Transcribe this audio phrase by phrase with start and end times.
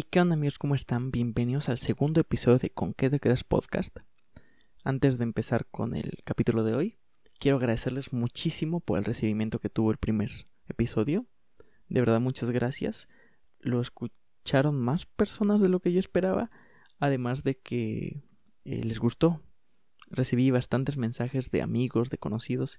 [0.00, 0.60] Hey, ¿qué onda amigos?
[0.60, 1.10] ¿Cómo están?
[1.10, 3.98] Bienvenidos al segundo episodio de Con qué te quedas podcast.
[4.84, 6.98] Antes de empezar con el capítulo de hoy,
[7.40, 10.30] quiero agradecerles muchísimo por el recibimiento que tuvo el primer
[10.68, 11.26] episodio.
[11.88, 13.08] De verdad, muchas gracias.
[13.58, 16.52] Lo escucharon más personas de lo que yo esperaba,
[17.00, 18.22] además de que
[18.64, 19.42] eh, les gustó.
[20.10, 22.78] Recibí bastantes mensajes de amigos, de conocidos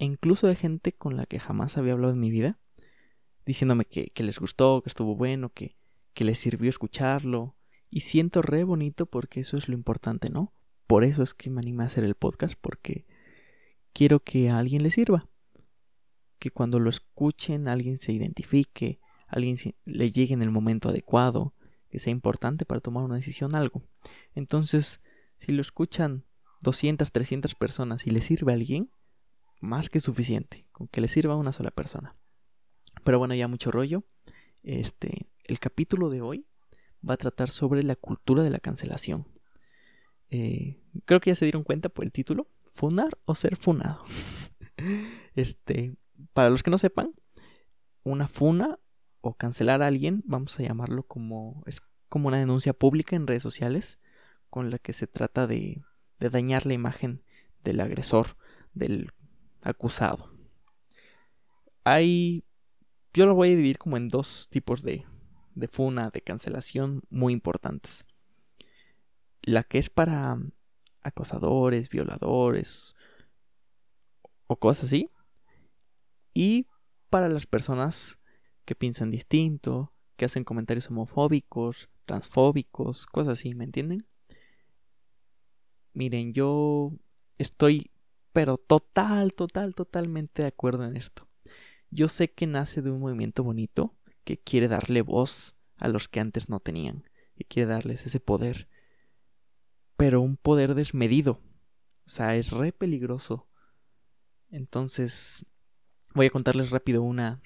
[0.00, 2.58] e incluso de gente con la que jamás había hablado en mi vida,
[3.44, 5.76] diciéndome que, que les gustó, que estuvo bueno, que
[6.16, 7.54] que les sirvió escucharlo.
[7.90, 10.52] Y siento re bonito porque eso es lo importante, ¿no?
[10.88, 13.06] Por eso es que me animé a hacer el podcast, porque
[13.92, 15.28] quiero que a alguien le sirva.
[16.38, 18.98] Que cuando lo escuchen alguien se identifique,
[19.28, 21.54] alguien le llegue en el momento adecuado,
[21.90, 23.82] que sea importante para tomar una decisión algo.
[24.34, 25.02] Entonces,
[25.36, 26.24] si lo escuchan
[26.62, 28.90] 200, 300 personas y le sirve a alguien,
[29.60, 32.16] más que suficiente, con que le sirva a una sola persona.
[33.04, 34.04] Pero bueno, ya mucho rollo.
[34.62, 36.46] Este, el capítulo de hoy
[37.08, 39.26] va a tratar sobre la cultura de la cancelación.
[40.30, 42.48] Eh, creo que ya se dieron cuenta por el título.
[42.72, 44.04] Funar o ser funado.
[45.34, 45.96] este,
[46.32, 47.12] para los que no sepan,
[48.02, 48.78] una funa
[49.20, 53.42] o cancelar a alguien, vamos a llamarlo como es como una denuncia pública en redes
[53.42, 53.98] sociales
[54.48, 55.82] con la que se trata de,
[56.20, 57.22] de dañar la imagen
[57.64, 58.36] del agresor,
[58.74, 59.10] del
[59.62, 60.30] acusado.
[61.82, 62.44] Hay
[63.16, 65.06] yo lo voy a dividir como en dos tipos de,
[65.56, 68.04] de funa, de cancelación muy importantes.
[69.42, 70.38] La que es para
[71.02, 72.94] acosadores, violadores
[74.46, 75.10] o cosas así.
[76.34, 76.66] Y
[77.10, 78.20] para las personas
[78.64, 84.06] que piensan distinto, que hacen comentarios homofóbicos, transfóbicos, cosas así, ¿me entienden?
[85.94, 86.92] Miren, yo
[87.38, 87.90] estoy
[88.32, 91.26] pero total, total, totalmente de acuerdo en esto.
[91.90, 93.94] Yo sé que nace de un movimiento bonito
[94.26, 98.68] que quiere darle voz a los que antes no tenían, y quiere darles ese poder,
[99.96, 101.40] pero un poder desmedido.
[102.04, 103.48] O sea, es re peligroso.
[104.50, 105.46] Entonces,
[106.12, 107.40] voy a contarles rápido una,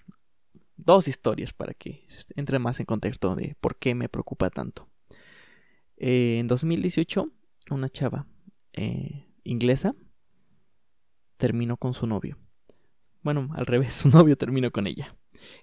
[0.76, 4.88] dos historias para que entre más en contexto de por qué me preocupa tanto.
[5.98, 7.30] Eh, en 2018,
[7.70, 8.26] una chava
[8.72, 9.94] eh, inglesa
[11.36, 12.38] terminó con su novio.
[13.22, 15.14] Bueno, al revés, su novio terminó con ella.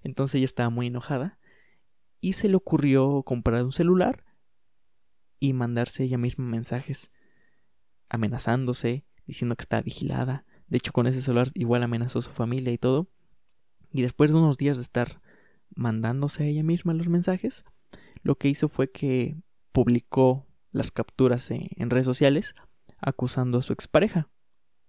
[0.04, 1.40] Entonces ella estaba muy enojada
[2.20, 4.24] y se le ocurrió comprar un celular
[5.40, 7.12] y mandarse ella misma mensajes
[8.10, 10.46] amenazándose, diciendo que estaba vigilada.
[10.68, 13.10] De hecho, con ese celular igual amenazó a su familia y todo.
[13.92, 15.22] Y después de unos días de estar
[15.76, 17.64] mandándose a ella misma los mensajes,
[18.24, 19.38] lo que hizo fue que
[19.72, 22.56] publicó las capturas en redes sociales
[23.00, 24.30] acusando a su expareja,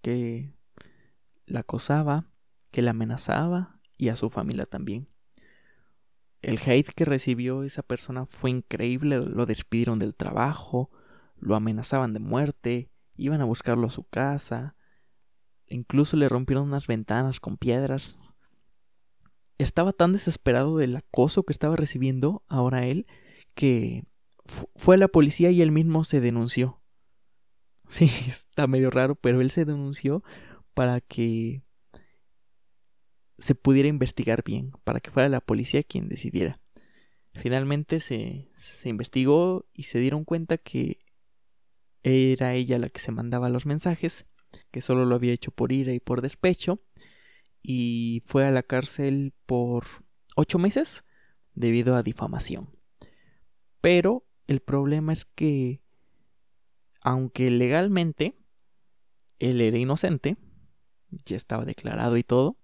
[0.03, 0.55] que
[1.47, 2.31] la acosaba,
[2.71, 5.09] que la amenazaba y a su familia también.
[6.41, 10.91] El hate que recibió esa persona fue increíble, lo despidieron del trabajo,
[11.36, 14.76] lo amenazaban de muerte, iban a buscarlo a su casa,
[15.66, 18.16] incluso le rompieron unas ventanas con piedras.
[19.59, 23.06] Estaba tan desesperado del acoso que estaba recibiendo ahora él
[23.54, 24.04] que
[24.76, 26.80] fue a la policía y él mismo se denunció.
[27.91, 30.22] Sí, está medio raro, pero él se denunció
[30.75, 31.62] para que
[33.38, 36.60] se pudiera investigar bien, para que fuera la policía quien decidiera.
[37.34, 40.99] Finalmente se, se investigó y se dieron cuenta que
[42.03, 44.27] era ella la que se mandaba los mensajes,
[44.71, 46.81] que solo lo había hecho por ira y por despecho,
[47.62, 49.84] y fue a la cárcel por
[50.37, 51.04] ocho meses
[51.54, 52.71] debido a difamación.
[53.81, 55.82] Pero el problema es que,
[57.00, 58.37] aunque legalmente
[59.38, 60.37] él era inocente,
[61.10, 62.58] ya estaba declarado y todo,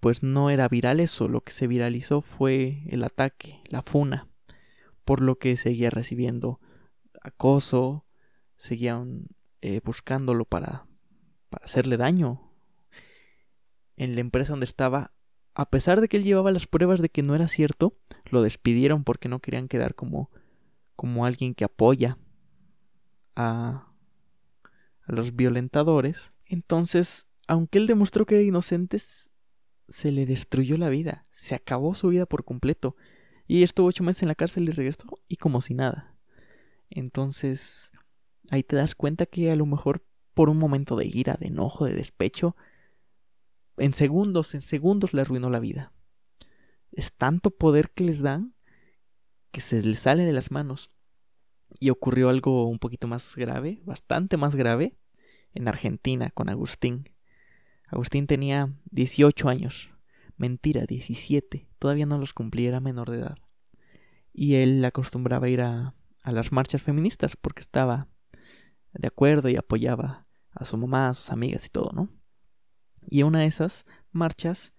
[0.00, 4.28] pues no era viral eso, lo que se viralizó fue el ataque, la funa,
[5.04, 6.60] por lo que seguía recibiendo
[7.22, 8.04] acoso,
[8.56, 9.26] seguían
[9.60, 10.86] eh, buscándolo para,
[11.50, 12.52] para hacerle daño.
[13.96, 15.12] En la empresa donde estaba,
[15.54, 17.98] a pesar de que él llevaba las pruebas de que no era cierto,
[18.30, 20.30] lo despidieron porque no querían quedar como,
[20.94, 22.18] como alguien que apoya
[23.34, 23.92] a,
[25.02, 26.32] a los violentadores.
[26.46, 28.98] Entonces, aunque él demostró que era inocente,
[29.88, 32.96] se le destruyó la vida, se acabó su vida por completo.
[33.46, 36.14] Y estuvo ocho meses en la cárcel y regresó y como si nada.
[36.90, 37.92] Entonces,
[38.50, 40.04] ahí te das cuenta que a lo mejor
[40.34, 42.56] por un momento de ira, de enojo, de despecho,
[43.78, 45.92] en segundos, en segundos le arruinó la vida.
[46.92, 48.54] Es tanto poder que les dan
[49.50, 50.90] que se les sale de las manos.
[51.80, 54.96] Y ocurrió algo un poquito más grave, bastante más grave,
[55.54, 57.08] en Argentina con Agustín.
[57.88, 59.90] Agustín tenía 18 años.
[60.36, 61.68] Mentira, 17.
[61.78, 63.38] Todavía no los cumplía, era menor de edad.
[64.32, 68.06] y él acostumbraba ir a, a las marchas feministas porque estaba
[68.92, 72.08] de acuerdo y apoyaba a su mamá, a sus amigas y todo, ¿no?
[73.00, 74.72] Y en una de esas marchas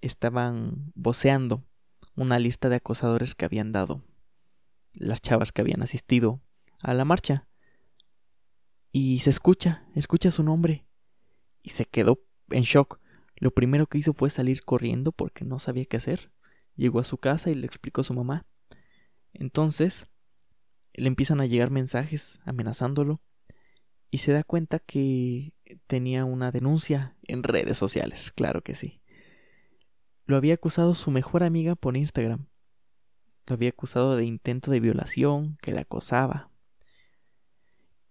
[0.00, 1.64] estaban voceando
[2.14, 4.02] una lista de acosadores que habían dado
[4.94, 6.40] las chavas que habían asistido
[6.80, 7.48] a la marcha.
[8.92, 10.86] Y se escucha, escucha su nombre.
[11.62, 13.00] Y se quedó en shock.
[13.36, 16.30] Lo primero que hizo fue salir corriendo porque no sabía qué hacer.
[16.74, 18.46] Llegó a su casa y le explicó a su mamá.
[19.32, 20.08] Entonces,
[20.94, 23.20] le empiezan a llegar mensajes amenazándolo
[24.10, 25.52] y se da cuenta que
[25.86, 29.02] tenía una denuncia en redes sociales, claro que sí.
[30.24, 32.46] Lo había acusado su mejor amiga por Instagram.
[33.46, 36.50] Lo había acusado de intento de violación, que la acosaba.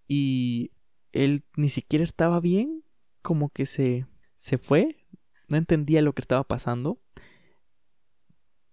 [0.08, 0.72] Y
[1.12, 2.84] él ni siquiera estaba bien,
[3.20, 4.06] como que se,
[4.36, 5.04] se fue,
[5.48, 7.00] no entendía lo que estaba pasando,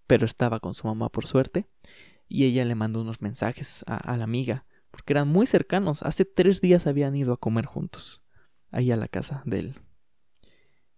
[0.07, 1.67] pero estaba con su mamá por suerte,
[2.27, 6.61] y ella le mandó unos mensajes a, la amiga, porque eran muy cercanos, hace tres
[6.61, 8.21] días habían ido a comer juntos,
[8.71, 9.75] ahí a la casa de él.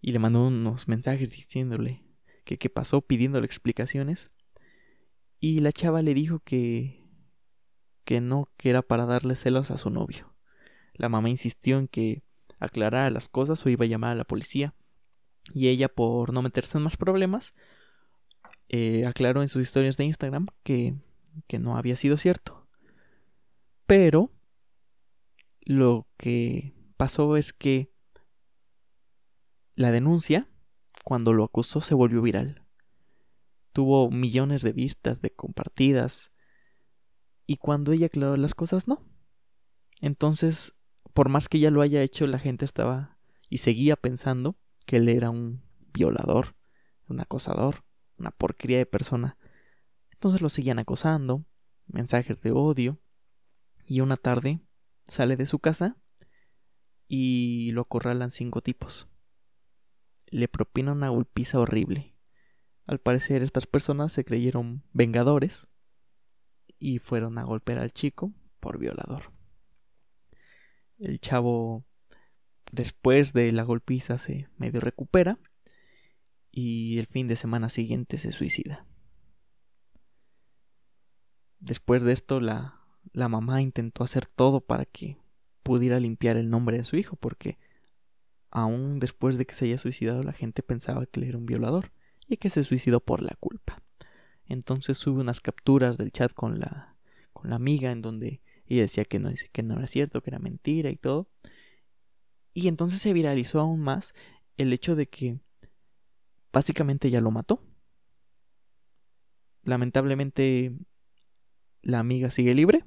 [0.00, 2.04] Y le mandó unos mensajes diciéndole
[2.44, 4.30] que qué pasó, pidiéndole explicaciones.
[5.40, 7.06] Y la chava le dijo que
[8.06, 10.32] que no, que era para darle celos a su novio.
[10.94, 12.22] La mamá insistió en que
[12.58, 14.74] aclarara las cosas o iba a llamar a la policía.
[15.52, 17.54] Y ella, por no meterse en más problemas,
[18.68, 20.94] eh, aclaró en sus historias de Instagram que,
[21.46, 22.66] que no había sido cierto.
[23.86, 24.32] Pero
[25.60, 27.92] lo que pasó es que
[29.74, 30.48] la denuncia,
[31.04, 32.64] cuando lo acusó, se volvió viral.
[33.72, 36.32] Tuvo millones de vistas, de compartidas,
[37.46, 39.04] y cuando ella aclaró las cosas, no.
[40.00, 40.74] Entonces,
[41.16, 43.16] por más que ella lo haya hecho, la gente estaba
[43.48, 45.62] y seguía pensando que él era un
[45.94, 46.56] violador,
[47.08, 47.86] un acosador,
[48.18, 49.38] una porquería de persona.
[50.12, 51.46] Entonces lo seguían acosando,
[51.86, 53.00] mensajes de odio,
[53.86, 54.60] y una tarde
[55.06, 55.96] sale de su casa
[57.08, 59.08] y lo acorralan cinco tipos.
[60.26, 62.14] Le propina una golpiza horrible.
[62.84, 65.66] Al parecer estas personas se creyeron vengadores
[66.78, 69.35] y fueron a golpear al chico por violador.
[70.98, 71.84] El chavo
[72.72, 75.38] después de la golpiza se medio recupera
[76.50, 78.86] y el fin de semana siguiente se suicida.
[81.60, 82.80] Después de esto la,
[83.12, 85.18] la mamá intentó hacer todo para que
[85.62, 87.58] pudiera limpiar el nombre de su hijo porque
[88.50, 91.92] aún después de que se haya suicidado la gente pensaba que él era un violador
[92.28, 93.82] y que se suicidó por la culpa.
[94.46, 96.96] Entonces sube unas capturas del chat con la,
[97.32, 100.38] con la amiga en donde ella decía que no, que no era cierto, que era
[100.38, 101.28] mentira y todo.
[102.52, 104.14] Y entonces se viralizó aún más
[104.56, 105.38] el hecho de que
[106.52, 107.62] básicamente ella lo mató.
[109.62, 110.76] Lamentablemente
[111.82, 112.84] la amiga sigue libre,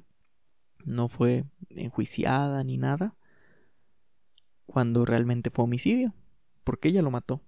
[0.84, 3.16] no fue enjuiciada ni nada,
[4.66, 6.14] cuando realmente fue homicidio,
[6.64, 7.42] porque ella lo mató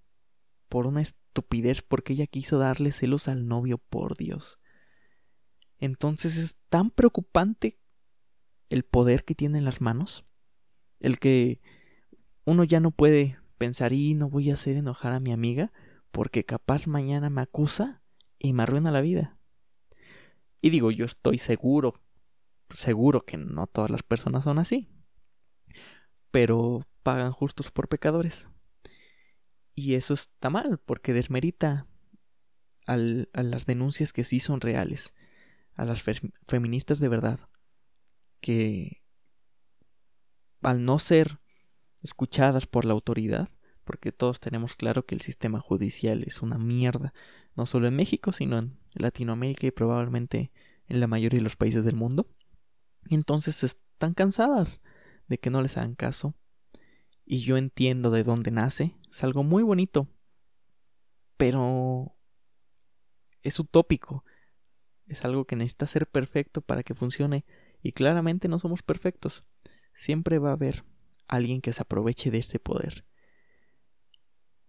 [0.69, 4.58] por una estupidez porque ella quiso darle celos al novio, por Dios.
[5.78, 7.78] Entonces es tan preocupante
[8.73, 10.25] el poder que tiene en las manos,
[10.99, 11.61] el que
[12.47, 15.73] uno ya no puede pensar y no voy a hacer enojar a mi amiga
[16.11, 18.02] porque capaz mañana me acusa
[18.38, 19.37] y me arruina la vida.
[20.62, 22.00] Y digo, yo estoy seguro,
[22.71, 24.88] seguro que no todas las personas son así,
[26.31, 28.49] pero pagan justos por pecadores.
[29.75, 31.87] Y eso está mal, porque desmerita
[32.87, 35.12] a las denuncias que sí son reales,
[35.75, 36.02] a las
[36.47, 37.49] feministas de verdad,
[38.42, 39.00] que
[40.61, 41.40] al no ser
[42.02, 43.49] escuchadas por la autoridad,
[43.84, 47.14] porque todos tenemos claro que el sistema judicial es una mierda,
[47.56, 50.52] no solo en México, sino en Latinoamérica y probablemente
[50.88, 52.28] en la mayoría de los países del mundo,
[53.08, 54.80] entonces están cansadas
[55.28, 56.34] de que no les hagan caso,
[57.25, 60.08] y yo entiendo de dónde nace, es algo muy bonito,
[61.37, 62.16] pero
[63.42, 64.25] es utópico,
[65.06, 67.44] es algo que necesita ser perfecto para que funcione
[67.83, 69.45] y claramente no somos perfectos.
[69.95, 70.85] Siempre va a haber
[71.29, 73.05] alguien que se aproveche de este poder.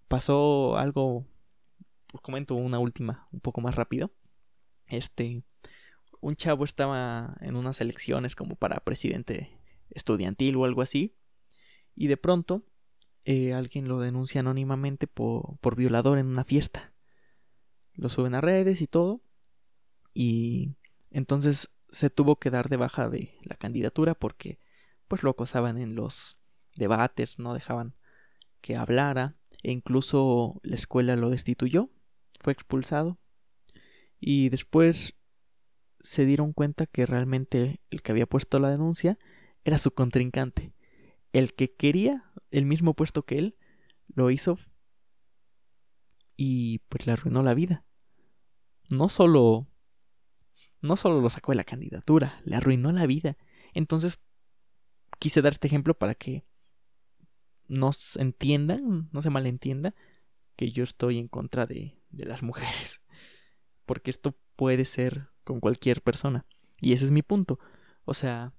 [0.07, 1.25] Pasó algo,
[2.11, 4.11] os comento una última, un poco más rápido.
[4.87, 5.43] Este,
[6.19, 11.15] un chavo estaba en unas elecciones como para presidente estudiantil o algo así
[11.95, 12.63] y de pronto
[13.25, 16.93] eh, alguien lo denuncia anónimamente por, por violador en una fiesta.
[17.93, 19.21] Lo suben a redes y todo.
[20.13, 20.75] Y
[21.11, 24.59] entonces se tuvo que dar de baja de la candidatura porque
[25.07, 26.37] pues lo acosaban en los
[26.75, 27.95] debates, no dejaban
[28.61, 31.91] que hablara e incluso la escuela lo destituyó,
[32.41, 33.19] fue expulsado
[34.19, 35.15] y después
[35.99, 39.19] se dieron cuenta que realmente el que había puesto la denuncia
[39.63, 40.73] era su contrincante.
[41.31, 43.57] El que quería el mismo puesto que él,
[44.07, 44.57] lo hizo
[46.35, 47.85] y pues le arruinó la vida.
[48.89, 49.67] No solo
[50.83, 53.37] no solo lo sacó de la candidatura, le arruinó la vida.
[53.73, 54.19] Entonces
[55.17, 56.45] quise dar este ejemplo para que
[57.69, 59.95] nos entiendan, no se malentienda,
[60.57, 63.01] que yo estoy en contra de, de las mujeres.
[63.85, 66.45] Porque esto puede ser con cualquier persona.
[66.81, 67.59] Y ese es mi punto.
[68.03, 68.53] O sea,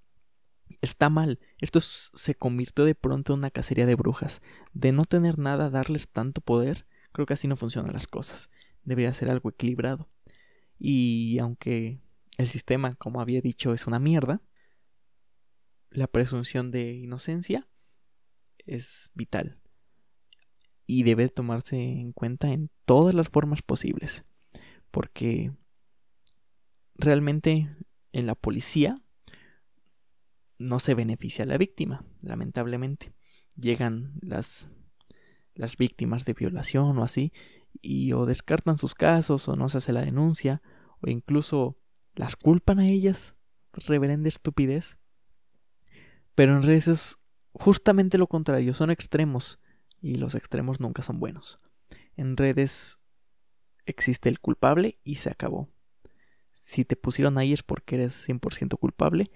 [0.80, 1.38] está mal.
[1.58, 4.40] Esto se convirtió de pronto en una cacería de brujas.
[4.72, 8.48] De no tener nada, darles tanto poder, creo que así no funcionan las cosas.
[8.82, 10.08] Debería ser algo equilibrado.
[10.78, 12.00] Y aunque
[12.36, 14.42] el sistema, como había dicho, es una mierda,
[15.90, 17.68] la presunción de inocencia
[18.66, 19.60] es vital
[20.86, 24.24] y debe tomarse en cuenta en todas las formas posibles.
[24.90, 25.52] Porque
[26.96, 27.74] realmente
[28.12, 29.00] en la policía
[30.58, 33.14] no se beneficia a la víctima, lamentablemente.
[33.56, 34.70] Llegan las,
[35.54, 37.32] las víctimas de violación o así
[37.80, 40.62] y o descartan sus casos o no se hace la denuncia
[41.00, 41.78] o incluso
[42.14, 43.34] las culpan a ellas.
[43.72, 44.98] Reverenda estupidez.
[46.34, 47.18] Pero en redes es
[47.52, 49.60] justamente lo contrario, son extremos
[50.00, 51.58] y los extremos nunca son buenos.
[52.16, 53.00] En redes
[53.86, 55.68] existe el culpable y se acabó.
[56.52, 59.30] Si te pusieron ahí es porque eres 100% culpable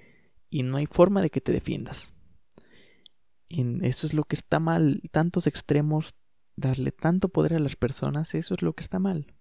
[0.50, 2.12] y no hay forma de que te defiendas.
[3.48, 6.14] Y eso es lo que está mal, tantos extremos,
[6.56, 9.34] darle tanto poder a las personas, eso es lo que está mal.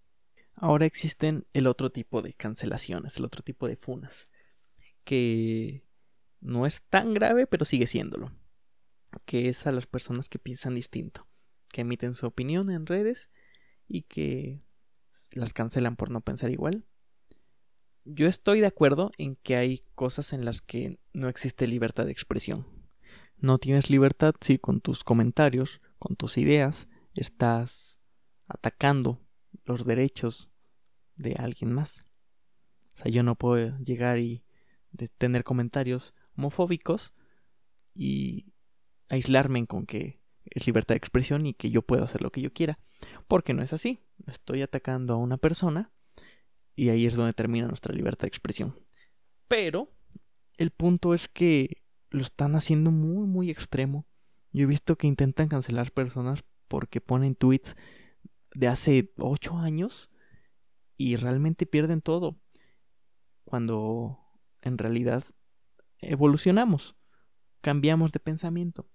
[0.58, 4.28] Ahora existen el otro tipo de cancelaciones, el otro tipo de funas,
[5.04, 5.86] que
[6.42, 8.32] no es tan grave, pero sigue siéndolo
[9.26, 11.28] que es a las personas que piensan distinto,
[11.70, 13.30] que emiten su opinión en redes
[13.88, 14.62] y que
[15.34, 16.86] las cancelan por no pensar igual.
[18.06, 22.12] Yo estoy de acuerdo en que hay cosas en las que no existe libertad de
[22.12, 22.66] expresión.
[23.38, 28.00] No tienes libertad si con tus comentarios, con tus ideas, estás
[28.48, 29.22] atacando
[29.66, 30.50] los derechos
[31.16, 32.06] de alguien más.
[32.94, 34.44] O sea, yo no puedo llegar y
[35.18, 37.13] tener comentarios homofóbicos
[37.94, 38.54] y
[39.10, 42.54] aislarme con que es libertad de expresión y que yo puedo hacer lo que yo
[42.54, 42.80] quiera.
[43.27, 44.00] Porque no es así.
[44.27, 45.92] Estoy atacando a una persona
[46.75, 48.75] y ahí es donde termina nuestra libertad de expresión.
[49.48, 49.92] Pero
[50.58, 54.06] el punto es que lo están haciendo muy, muy extremo.
[54.51, 57.75] Yo he visto que intentan cancelar personas porque ponen tweets
[58.58, 60.12] de hace 8 años
[60.98, 62.40] y realmente pierden todo.
[63.44, 64.20] Cuando
[64.62, 65.24] en realidad
[66.00, 66.96] evolucionamos,
[67.62, 68.90] cambiamos de pensamiento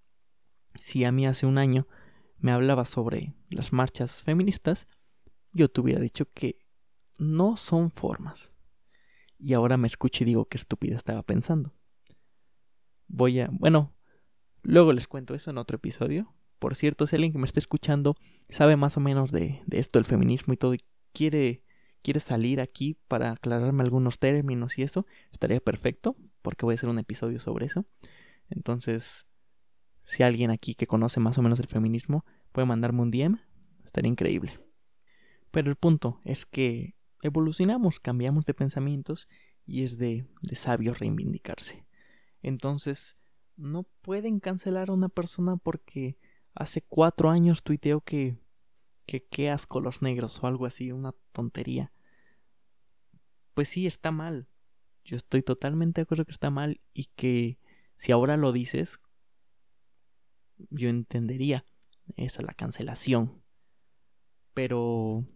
[0.75, 1.87] si a mí hace un año
[2.39, 4.87] me hablaba sobre las marchas feministas,
[5.53, 6.67] yo te hubiera dicho que
[7.19, 8.53] no son formas.
[9.39, 11.75] Y ahora me escucho y digo que estúpida estaba pensando.
[13.07, 13.49] Voy a...
[13.53, 13.95] Bueno,
[14.63, 16.35] luego les cuento eso en otro episodio.
[16.63, 18.15] Por cierto, si alguien que me está escuchando
[18.49, 20.81] sabe más o menos de, esto, el feminismo y todo, y
[21.13, 21.65] quiere,
[22.03, 26.89] quiere salir aquí para aclararme algunos términos y eso, estaría perfecto, porque voy a hacer
[26.89, 27.85] un episodio sobre eso.
[28.49, 29.27] Entonces,
[30.05, 33.41] si alguien aquí que conoce más o menos el feminismo puede mandarme un DM,
[33.85, 34.61] estaría increíble.
[35.51, 39.29] Pero el punto es que evolucionamos, cambiamos de pensamientos
[39.67, 41.85] y es de, de sabio reivindicarse.
[42.41, 43.19] Entonces,
[43.57, 46.19] no pueden cancelar a una persona porque
[46.55, 48.37] hace cuatro años tuiteó que
[49.07, 51.93] que qué asco los negros o algo así, una tontería.
[53.55, 54.49] Pues sí, está mal.
[55.05, 57.59] Yo estoy totalmente de acuerdo que está mal y que
[57.97, 59.01] si ahora lo dices
[60.71, 61.65] yo entendería
[62.17, 63.43] esa la cancelación.
[64.55, 65.27] Pero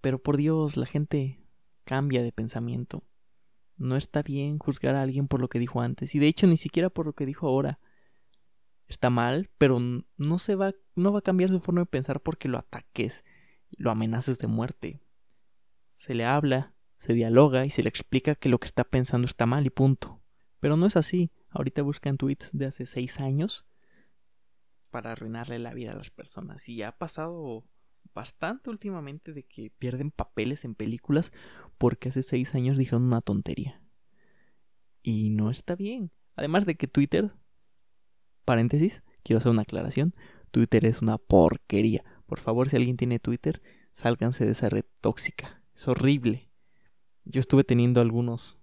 [0.00, 1.40] pero por Dios, la gente
[1.84, 3.02] cambia de pensamiento.
[3.76, 6.56] No está bien juzgar a alguien por lo que dijo antes y de hecho ni
[6.56, 7.78] siquiera por lo que dijo ahora.
[8.86, 12.48] Está mal, pero no se va no va a cambiar su forma de pensar porque
[12.48, 13.24] lo ataques,
[13.70, 15.02] lo amenaces de muerte.
[15.92, 19.46] Se le habla, se dialoga y se le explica que lo que está pensando está
[19.46, 20.22] mal y punto.
[20.58, 21.30] Pero no es así.
[21.50, 23.66] Ahorita buscan tweets de hace seis años
[24.90, 26.68] para arruinarle la vida a las personas.
[26.68, 27.64] Y ha pasado
[28.14, 31.32] bastante últimamente de que pierden papeles en películas
[31.76, 33.82] porque hace seis años dijeron una tontería.
[35.02, 36.10] Y no está bien.
[36.34, 37.32] Además de que Twitter,
[38.46, 40.14] paréntesis, quiero hacer una aclaración,
[40.50, 42.02] Twitter es una porquería.
[42.24, 43.60] Por favor, si alguien tiene Twitter,
[43.92, 45.62] sálganse de esa red tóxica.
[45.74, 46.48] Es horrible.
[47.26, 48.58] Yo estuve teniendo algunos,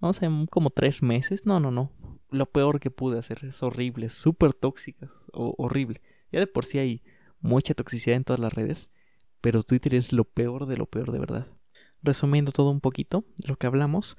[0.00, 1.46] no sé, como tres meses.
[1.46, 1.92] No, no, no
[2.32, 3.44] lo peor que pude hacer.
[3.44, 6.00] Es horrible, súper tóxicas, horrible.
[6.32, 7.02] Ya de por sí hay
[7.40, 8.90] mucha toxicidad en todas las redes,
[9.40, 11.46] pero Twitter es lo peor de lo peor de verdad.
[12.04, 14.16] resumiendo todo un poquito lo que hablamos,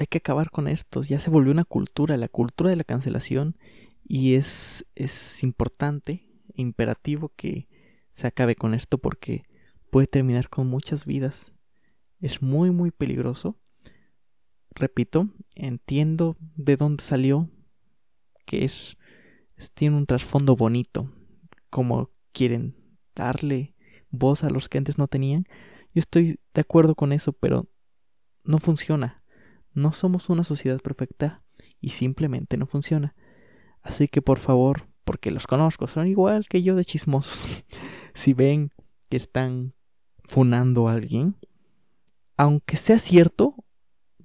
[0.00, 1.02] hay que acabar con esto.
[1.02, 3.58] Ya se volvió una cultura, la cultura de la cancelación,
[4.02, 7.68] y es, es importante, imperativo que
[8.10, 9.44] se acabe con esto porque
[9.90, 11.52] puede terminar con muchas vidas.
[12.18, 13.58] Es muy, muy peligroso.
[14.70, 17.50] Repito, entiendo de dónde salió,
[18.46, 18.96] que es,
[19.74, 21.12] tiene un trasfondo bonito,
[21.68, 22.74] como quieren
[23.14, 23.74] darle
[24.08, 25.44] voz a los que antes no tenían.
[25.92, 27.68] Yo estoy de acuerdo con eso, pero
[28.44, 29.19] no funciona.
[29.80, 31.42] No somos una sociedad perfecta
[31.80, 33.14] y simplemente no funciona.
[33.82, 37.64] Así que por favor, porque los conozco, son igual que yo de chismosos.
[38.14, 38.72] si ven
[39.08, 39.72] que están
[40.24, 41.36] funando a alguien,
[42.36, 43.54] aunque sea cierto,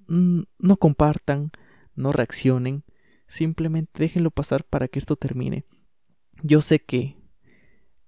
[0.07, 1.51] mm, no compartan,
[1.95, 2.83] no reaccionen,
[3.27, 5.65] simplemente déjenlo pasar para que esto termine.
[6.43, 7.17] Yo sé que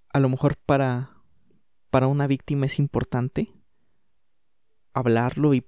[0.09, 1.17] a lo mejor para
[1.89, 3.53] para una víctima es importante
[4.93, 5.65] hablarlo y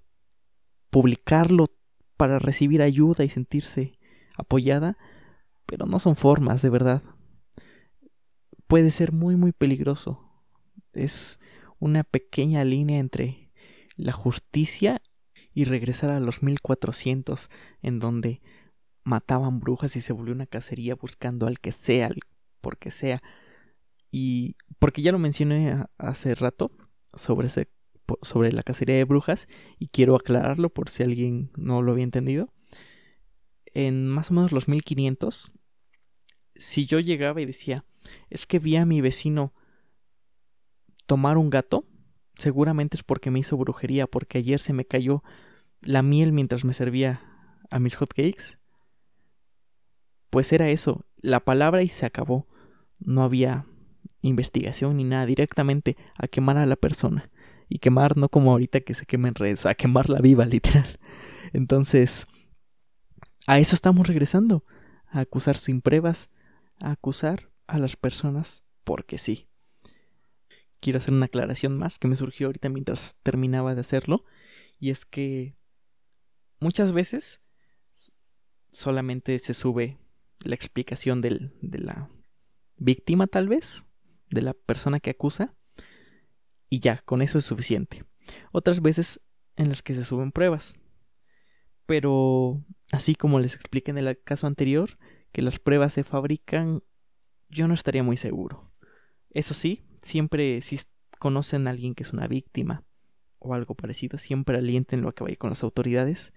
[0.90, 1.68] publicarlo
[2.18, 4.00] para recibir ayuda y sentirse
[4.38, 4.98] apoyada,
[5.66, 7.04] pero no son formas de verdad.
[8.68, 10.30] Puede ser muy muy peligroso.
[10.94, 11.40] Es
[11.80, 13.52] una pequeña línea entre
[13.96, 15.02] la justicia
[15.54, 17.50] y regresar a los 1400
[17.82, 18.42] en donde
[19.04, 22.20] mataban brujas y se volvió una cacería buscando al que sea, al
[22.62, 23.22] porque sea.
[24.12, 26.72] Y porque ya lo mencioné hace rato
[27.14, 27.70] sobre, ese,
[28.22, 29.48] sobre la cacería de brujas
[29.78, 32.54] y quiero aclararlo por si alguien no lo había entendido.
[33.74, 35.52] En más o menos los 1500,
[36.56, 37.86] si yo llegaba y decía,
[38.30, 39.54] es que vi a mi vecino
[41.06, 41.86] tomar un gato,
[42.36, 45.24] seguramente es porque me hizo brujería, porque ayer se me cayó
[45.82, 47.22] la miel mientras me servía
[47.70, 48.58] a mis hotcakes.
[50.30, 52.48] Pues era eso, la palabra y se acabó.
[53.00, 53.66] No había
[54.22, 57.32] investigación ni nada, directamente a quemar a la persona.
[57.70, 61.00] Y quemar no como ahorita que se quemen redes, a quemarla viva, literal.
[61.54, 62.28] Entonces,
[63.48, 64.66] a eso estamos regresando,
[65.08, 66.30] a acusar sin pruebas,
[66.80, 69.48] a acusar a las personas porque sí.
[70.82, 74.26] Quiero hacer una aclaración más que me surgió ahorita mientras terminaba de hacerlo,
[74.80, 75.56] y es que
[76.60, 77.42] muchas veces
[78.72, 80.00] solamente se sube
[80.44, 82.10] la explicación del, de la
[82.78, 83.84] víctima tal vez,
[84.30, 85.56] de la persona que acusa
[86.70, 88.04] y ya, con eso es suficiente.
[88.52, 89.22] Otras veces
[89.56, 90.76] en las que se suben pruebas.
[91.86, 94.98] Pero, así como les expliqué en el caso anterior,
[95.32, 96.84] que las pruebas se fabrican,
[97.50, 98.72] yo no estaría muy seguro.
[99.32, 100.80] Eso sí, siempre si
[101.20, 102.84] conocen a alguien que es una víctima
[103.40, 106.34] o algo parecido, siempre alientenlo a que vaya con las autoridades.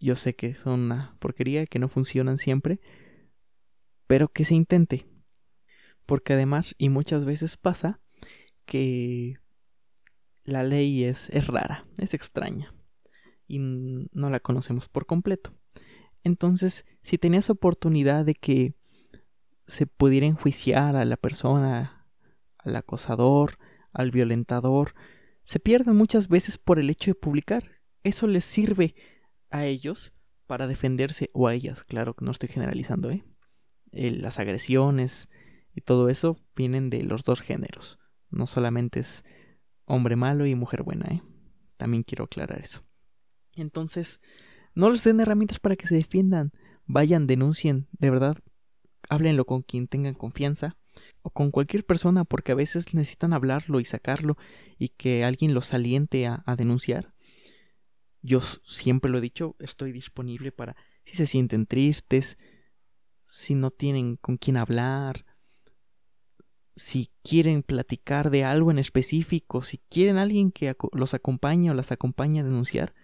[0.00, 2.80] Yo sé que son una porquería, que no funcionan siempre,
[4.06, 5.06] pero que se intente.
[6.06, 8.00] Porque además, y muchas veces pasa,
[8.64, 9.36] que
[10.44, 12.74] la ley es, es rara, es extraña,
[13.46, 15.54] y no la conocemos por completo.
[16.24, 18.74] Entonces, si tenías oportunidad de que
[19.66, 22.06] se pudiera enjuiciar a la persona,
[22.58, 23.58] al acosador,
[23.92, 24.94] al violentador,
[25.44, 27.80] se pierden muchas veces por el hecho de publicar.
[28.02, 28.94] Eso les sirve
[29.50, 30.12] a ellos
[30.46, 33.24] para defenderse, o a ellas, claro que no estoy generalizando, ¿eh?
[33.92, 35.28] las agresiones,
[35.74, 37.98] y todo eso vienen de los dos géneros.
[38.32, 39.24] No solamente es
[39.84, 41.22] hombre malo y mujer buena, ¿eh?
[41.76, 42.82] También quiero aclarar eso.
[43.54, 44.20] Entonces,
[44.74, 46.52] no les den herramientas para que se defiendan.
[46.86, 48.38] Vayan, denuncien, de verdad.
[49.08, 50.76] Háblenlo con quien tengan confianza
[51.22, 54.36] o con cualquier persona porque a veces necesitan hablarlo y sacarlo
[54.78, 57.12] y que alguien los aliente a, a denunciar.
[58.22, 62.38] Yo siempre lo he dicho, estoy disponible para si se sienten tristes,
[63.24, 65.26] si no tienen con quién hablar,
[66.76, 71.92] si quieren platicar de algo en específico, si quieren alguien que los acompañe o las
[71.92, 72.94] acompañe a denunciar,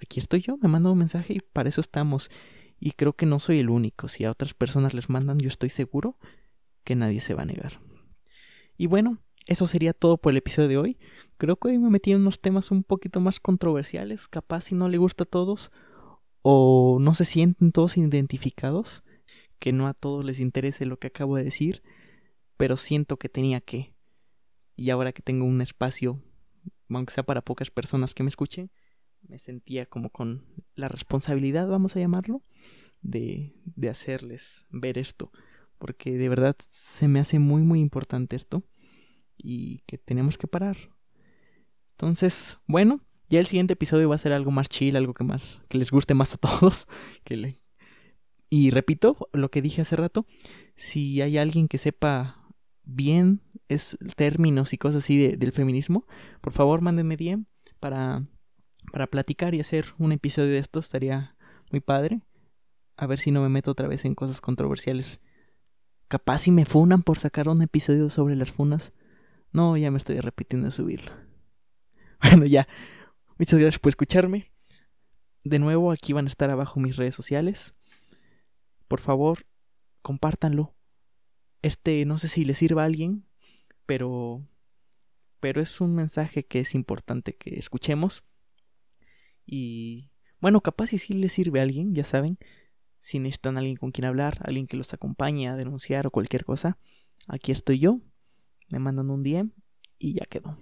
[0.00, 2.30] aquí estoy yo, me manda un mensaje y para eso estamos.
[2.78, 4.06] Y creo que no soy el único.
[4.06, 6.18] Si a otras personas les mandan, yo estoy seguro
[6.84, 7.80] que nadie se va a negar.
[8.76, 10.98] Y bueno, eso sería todo por el episodio de hoy.
[11.38, 14.88] Creo que hoy me metí en unos temas un poquito más controversiales, capaz si no
[14.88, 15.72] le gusta a todos
[16.42, 19.04] o no se sienten todos identificados,
[19.58, 21.82] que no a todos les interese lo que acabo de decir
[22.56, 23.94] pero siento que tenía que.
[24.76, 26.22] Y ahora que tengo un espacio,
[26.90, 28.70] aunque sea para pocas personas que me escuchen,
[29.22, 32.42] me sentía como con la responsabilidad, vamos a llamarlo,
[33.00, 35.32] de, de hacerles ver esto.
[35.78, 38.62] Porque de verdad se me hace muy, muy importante esto.
[39.36, 40.76] Y que tenemos que parar.
[41.92, 45.60] Entonces, bueno, ya el siguiente episodio va a ser algo más chill, algo que más,
[45.68, 46.86] que les guste más a todos.
[47.24, 47.60] Que le...
[48.48, 50.24] Y repito lo que dije hace rato,
[50.76, 52.45] si hay alguien que sepa
[52.86, 56.06] bien es términos y cosas así del feminismo,
[56.40, 57.44] por favor mándenme DM
[57.80, 58.24] para,
[58.92, 60.78] para platicar y hacer un episodio de esto.
[60.80, 61.36] Estaría
[61.70, 62.22] muy padre.
[62.96, 65.20] A ver si no me meto otra vez en cosas controversiales.
[66.08, 68.92] Capaz si me funan por sacar un episodio sobre las funas.
[69.52, 71.12] No, ya me estoy repitiendo de subirlo.
[72.22, 72.66] Bueno, ya.
[73.38, 74.50] Muchas gracias por escucharme.
[75.44, 77.74] De nuevo, aquí van a estar abajo mis redes sociales.
[78.88, 79.46] Por favor,
[80.00, 80.75] compártanlo.
[81.66, 83.24] Este, no sé si le sirva a alguien,
[83.86, 84.46] pero
[85.40, 88.22] pero es un mensaje que es importante que escuchemos.
[89.44, 92.38] Y bueno, capaz si sí le sirve a alguien, ya saben.
[93.00, 96.78] Si necesitan alguien con quien hablar, alguien que los acompañe a denunciar o cualquier cosa,
[97.26, 98.00] aquí estoy yo.
[98.68, 99.50] Me mandan un DM
[99.98, 100.56] y ya quedó.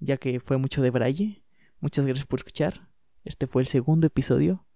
[0.00, 1.44] Ya que fue mucho de braille,
[1.78, 2.88] muchas gracias por escuchar.
[3.24, 4.66] Este fue el segundo episodio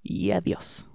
[0.00, 0.88] y adiós.